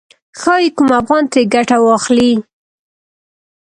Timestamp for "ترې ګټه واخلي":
1.31-2.33